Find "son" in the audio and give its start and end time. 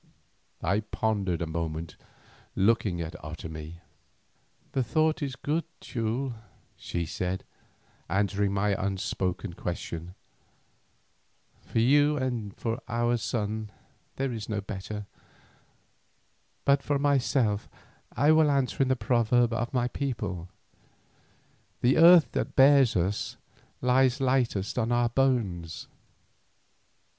13.17-13.71